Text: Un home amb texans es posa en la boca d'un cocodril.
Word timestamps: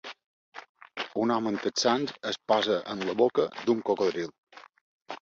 Un 1.25 1.33
home 1.35 1.51
amb 1.51 1.61
texans 1.67 2.15
es 2.33 2.41
posa 2.53 2.81
en 2.97 3.07
la 3.13 3.19
boca 3.23 3.49
d'un 3.67 3.89
cocodril. 3.93 4.37